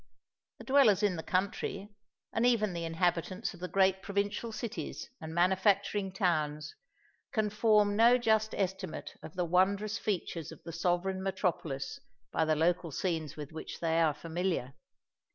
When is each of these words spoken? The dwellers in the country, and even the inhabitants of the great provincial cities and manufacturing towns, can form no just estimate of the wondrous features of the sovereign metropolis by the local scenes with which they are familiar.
The 0.57 0.65
dwellers 0.65 1.03
in 1.03 1.15
the 1.15 1.21
country, 1.21 1.93
and 2.33 2.43
even 2.43 2.73
the 2.73 2.85
inhabitants 2.85 3.53
of 3.53 3.59
the 3.59 3.67
great 3.67 4.01
provincial 4.01 4.51
cities 4.51 5.07
and 5.21 5.31
manufacturing 5.31 6.11
towns, 6.11 6.73
can 7.31 7.51
form 7.51 7.95
no 7.95 8.17
just 8.17 8.55
estimate 8.55 9.13
of 9.21 9.35
the 9.35 9.45
wondrous 9.45 9.99
features 9.99 10.51
of 10.51 10.63
the 10.63 10.73
sovereign 10.73 11.21
metropolis 11.21 11.99
by 12.31 12.45
the 12.45 12.55
local 12.55 12.89
scenes 12.91 13.35
with 13.35 13.51
which 13.51 13.79
they 13.79 13.99
are 14.01 14.15
familiar. 14.15 14.73